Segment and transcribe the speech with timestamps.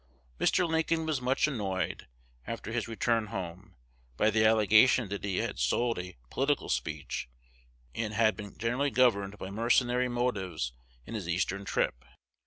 [0.39, 0.67] Mr.
[0.67, 2.07] Lincoln was much annoyed,
[2.47, 3.75] after his return home,
[4.17, 7.29] by the allegation that he had sold a "political speech,"
[7.93, 10.73] and had been generally governed by mercenary motives
[11.05, 12.03] in his Eastern trip.